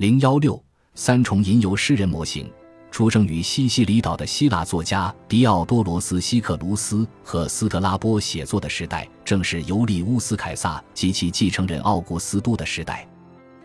[0.00, 0.58] 零幺六
[0.94, 2.50] 三重吟游诗人模型。
[2.90, 13.06] 出生于西西里岛的希腊作家狄奥多罗斯·希克卢斯和斯特拉波写作的时代，正是尤利乌斯·凯撒及其继承人奥古斯都的时代。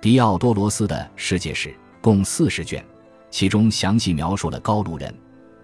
[0.01, 1.69] 狄奥多罗斯的《世界史》
[2.01, 2.85] 共四十卷，
[3.31, 5.15] 其中详细描述了高卢人。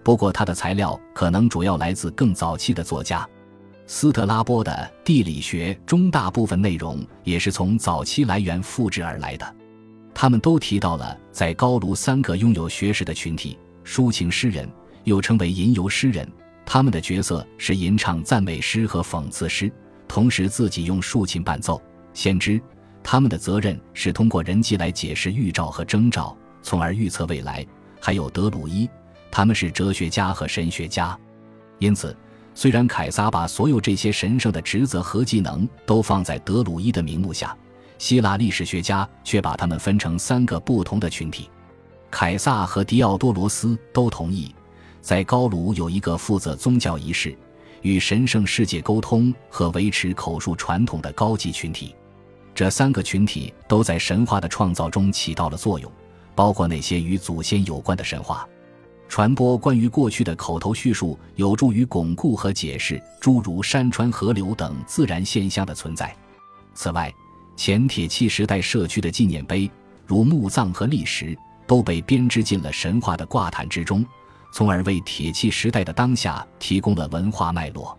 [0.02, 3.28] 不过，他的材料可能主要来自更早期的作家。
[3.86, 4.72] 斯特拉波的
[5.04, 9.56] 《地理学》中大部分内容也是从早期来源复制而来的。
[10.22, 14.70] 他们都提到了在高卢三个拥有学识的群体：抒情诗人，
[15.02, 16.30] 又称为吟游诗人。
[16.64, 19.68] 他们的角色是吟唱赞美诗和讽刺诗，
[20.06, 21.74] 同时自己用竖琴伴奏；
[22.14, 22.62] 先知，
[23.02, 27.66] 他们的责任是通过人机来解释预兆和征兆，从而预测未来；
[28.00, 28.88] 还有德鲁伊，
[29.28, 31.18] 他们是哲学家和神学家。
[31.80, 32.16] 因此，
[32.54, 37.56] 虽然凯撒把所有这些神圣的职责和技能都放在德鲁伊的名目下。
[37.98, 41.48] 希腊历史学家却把他们分成三个不同的群体。
[42.10, 44.54] 凯撒和狄奥多罗斯都同意，
[45.00, 47.36] 在高卢有一个负责宗教仪式、
[47.80, 51.94] 与神圣世界沟通和维持口述传统的高级群体。
[52.54, 55.90] 这三个群体都在神话的创造中起到了作用，
[56.34, 58.46] 包括那些与祖先有关的神话。
[59.08, 66.14] 传播关于过去的口头叙述有助于巩固和解释诸如山川、河流等自然现象的存在。
[66.74, 67.12] 此外，
[67.56, 69.70] 前铁器时代社区的纪念碑，
[70.06, 71.36] 如墓葬和历石，
[71.66, 74.04] 都被编织进了神话的挂毯之中，
[74.52, 77.96] 从而为铁器时代的当下提供了文化脉络。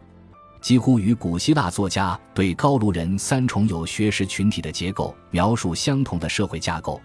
[0.61, 7.01] 几乎与古希腊作家对高卢人三重有学识群体的结构描述相同的社会架构，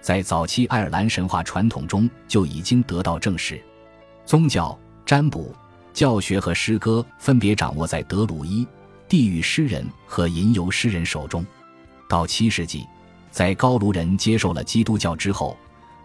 [0.00, 3.62] 在早期爱尔兰神话传统中就已经得到证实。
[4.24, 5.54] 宗教、占卜、
[5.92, 8.66] 教学和诗歌分别掌握在德鲁伊、
[9.08, 11.44] 地狱诗人和吟游诗人手中。
[12.12, 12.86] 到七世纪，
[13.30, 15.56] 在高卢人接受了基督教之后，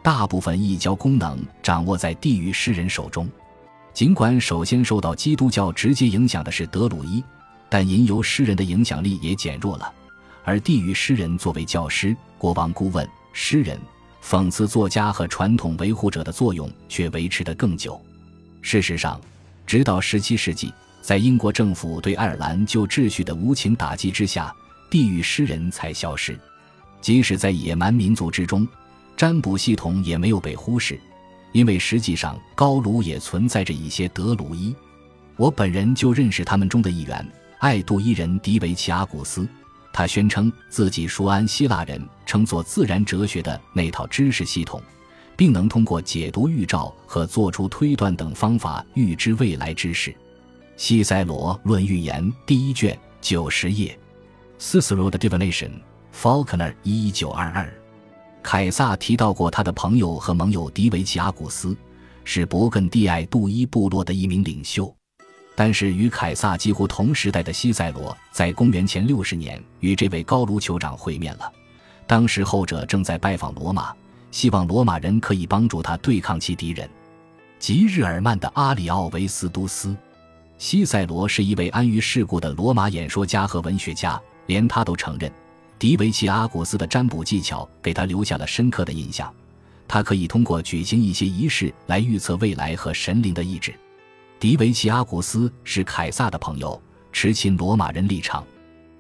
[0.02, 3.28] 大部分异教功能掌握在地狱诗人手中。
[3.94, 7.22] 尽管首先受到基督教直接影响的是德鲁伊，
[7.68, 9.94] 但吟游诗人的影响力也减弱了。
[10.46, 13.78] 而地狱诗人作为教师、国王顾问、诗人、
[14.24, 18.02] 讽刺作家和传统维护者的作用却维持得更久。
[18.62, 19.20] 事实上，
[19.66, 24.56] 直到十七世纪，在英国政府对爱尔兰旧秩序的无情打击之下。
[24.90, 26.38] 地狱诗人才消失，
[27.02, 28.68] 即使在野蛮民族之中，
[29.16, 31.00] 占卜系统也没有被忽视，
[31.52, 34.76] 因为实际上高卢也存在着一些德鲁伊。
[35.36, 37.28] 我本人就认识他们中的一员——
[37.60, 39.48] 爱杜伊人迪维奇阿古斯。
[39.94, 44.82] 他宣称自己熟谙希腊人称作自然哲学的那套知识系统，
[45.36, 50.16] 并能通过解读预兆和做出推断等方法预知未来之事。
[50.76, 53.98] 西塞罗论预言第一卷九十页。
[54.60, 57.72] Cicero 的 Divination，Falconer 一九二二。
[58.42, 61.78] 凯撒提到过他的朋友和盟友迪维奇阿古斯，
[62.24, 64.94] 是勃艮第埃杜伊部落的一名领袖。
[65.56, 71.52] 但是与凯撒几乎同时代的西塞罗，在公元前六十年与这位高卢酋长会面了。
[72.08, 73.94] 当时后者正在拜访罗马，
[74.32, 76.90] 希望罗马人可以帮助他对抗其敌人——
[77.60, 79.96] 即日耳曼的阿里奥维斯都斯。
[80.58, 84.20] 西塞罗是一位安于世故的罗马演说家和文学家。
[84.48, 85.32] 连他都承认，
[85.78, 89.32] 迪维奇阿古斯的占卜技巧给他留下了深刻的印象。
[89.88, 93.74] 他可以通过举行一些仪式来预测未来和神灵的意志。
[94.40, 96.82] 迪维奇阿古斯是凯撒的朋友，
[97.14, 98.46] 持亲罗马人立场，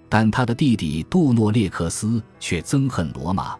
[0.07, 3.57] 但他的弟弟杜诺列克斯却憎恨罗马，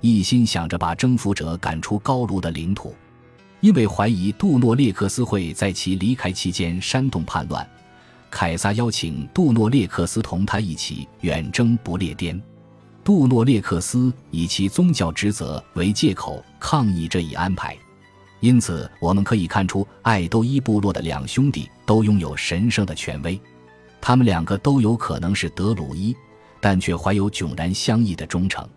[0.00, 2.94] 一心想着把征服者赶出高卢的领土。
[3.60, 7.68] 因为怀疑杜诺列克斯会在其离开期间煽动叛乱。
[8.30, 12.40] 凯撒邀请杜诺列克斯同他一起远征不列颠，
[13.02, 17.76] 杜诺列克斯以其宗教职责为借口抗议这一安排，
[18.40, 23.40] 因此我们可以看出，爱都伊部落的两兄弟都拥有神圣的权威，
[24.00, 26.14] 他们两个都有可能是德鲁伊，
[26.60, 28.68] 但却怀有迥然相异的忠诚。